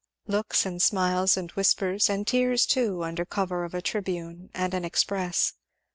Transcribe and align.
Looks, 0.25 0.65
and 0.65 0.81
smiles, 0.81 1.37
and 1.37 1.51
whispers, 1.51 2.09
and 2.09 2.25
tears 2.25 2.65
too, 2.65 3.03
under 3.03 3.23
cover 3.23 3.63
of 3.65 3.75
a 3.75 3.83
Tribune 3.83 4.49
and 4.51 4.73
an 4.73 4.83
Express. 4.83 5.53